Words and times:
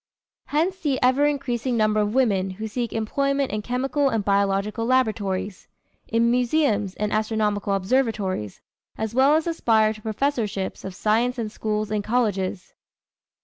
Hence 0.47 0.79
the 0.79 0.97
ever 1.03 1.27
increasing 1.27 1.77
number 1.77 1.99
of 1.99 2.15
women 2.15 2.49
who 2.57 2.67
seek 2.67 2.91
employment 2.91 3.51
in 3.51 3.61
chemical 3.61 4.09
and 4.09 4.25
biological 4.25 4.83
laboratories, 4.87 5.67
in 6.07 6.31
museums 6.31 6.95
and 6.95 7.13
astronomical 7.13 7.75
observatories, 7.75 8.61
as 8.97 9.13
well 9.13 9.35
as 9.35 9.45
aspire 9.45 9.93
to 9.93 10.01
professorships 10.01 10.83
of 10.83 10.95
science 10.95 11.37
in 11.37 11.49
schools 11.49 11.91
and 11.91 12.03
colleges. 12.03 12.73